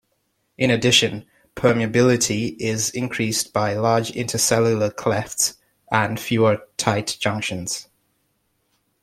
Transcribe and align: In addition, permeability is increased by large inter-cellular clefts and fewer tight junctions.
In 0.57 0.71
addition, 0.71 1.27
permeability 1.55 2.55
is 2.57 2.89
increased 2.89 3.53
by 3.53 3.75
large 3.75 4.09
inter-cellular 4.09 4.89
clefts 4.89 5.57
and 5.91 6.19
fewer 6.19 6.67
tight 6.77 7.17
junctions. 7.19 7.87